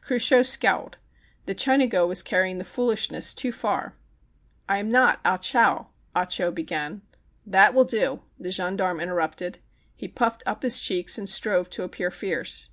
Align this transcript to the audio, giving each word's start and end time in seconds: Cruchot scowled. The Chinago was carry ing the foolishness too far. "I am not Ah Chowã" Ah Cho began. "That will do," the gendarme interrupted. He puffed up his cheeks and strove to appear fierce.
Cruchot 0.00 0.44
scowled. 0.46 0.98
The 1.44 1.54
Chinago 1.54 2.08
was 2.08 2.20
carry 2.24 2.50
ing 2.50 2.58
the 2.58 2.64
foolishness 2.64 3.32
too 3.32 3.52
far. 3.52 3.94
"I 4.68 4.78
am 4.78 4.90
not 4.90 5.20
Ah 5.24 5.36
Chowã" 5.38 5.86
Ah 6.12 6.24
Cho 6.24 6.50
began. 6.50 7.02
"That 7.46 7.72
will 7.72 7.84
do," 7.84 8.24
the 8.36 8.50
gendarme 8.50 8.98
interrupted. 8.98 9.60
He 9.94 10.08
puffed 10.08 10.42
up 10.44 10.64
his 10.64 10.80
cheeks 10.80 11.18
and 11.18 11.28
strove 11.30 11.70
to 11.70 11.84
appear 11.84 12.10
fierce. 12.10 12.70